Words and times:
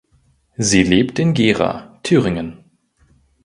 Sie 0.57 0.81
lebt 0.81 1.19
in 1.19 1.35
Gera 1.35 1.99
(Thüringen). 2.01 2.63